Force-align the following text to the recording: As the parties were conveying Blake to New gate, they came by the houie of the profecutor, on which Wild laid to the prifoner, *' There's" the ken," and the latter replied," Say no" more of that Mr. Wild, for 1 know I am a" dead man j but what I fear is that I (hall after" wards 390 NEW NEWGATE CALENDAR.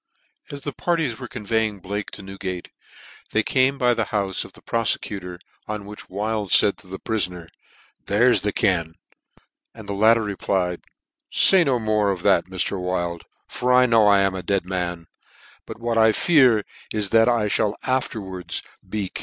As 0.49 0.63
the 0.63 0.73
parties 0.73 1.19
were 1.19 1.27
conveying 1.27 1.79
Blake 1.79 2.09
to 2.09 2.23
New 2.23 2.39
gate, 2.39 2.69
they 3.33 3.43
came 3.43 3.77
by 3.77 3.93
the 3.93 4.05
houie 4.05 4.43
of 4.43 4.53
the 4.53 4.61
profecutor, 4.63 5.37
on 5.67 5.85
which 5.85 6.09
Wild 6.09 6.51
laid 6.63 6.79
to 6.79 6.87
the 6.87 6.97
prifoner, 6.97 7.47
*' 7.77 8.05
There's" 8.07 8.41
the 8.41 8.51
ken," 8.51 8.95
and 9.75 9.87
the 9.87 9.93
latter 9.93 10.23
replied," 10.23 10.85
Say 11.29 11.63
no" 11.63 11.77
more 11.79 12.09
of 12.09 12.23
that 12.23 12.45
Mr. 12.47 12.79
Wild, 12.81 13.25
for 13.47 13.71
1 13.73 13.91
know 13.91 14.07
I 14.07 14.21
am 14.21 14.33
a" 14.33 14.41
dead 14.41 14.65
man 14.65 15.01
j 15.03 15.59
but 15.67 15.79
what 15.79 15.99
I 15.99 16.13
fear 16.13 16.65
is 16.91 17.11
that 17.11 17.29
I 17.29 17.47
(hall 17.47 17.75
after" 17.83 18.19
wards 18.21 18.61
390 18.61 18.63
NEW 18.63 18.69
NEWGATE 19.03 19.13
CALENDAR. 19.13 19.19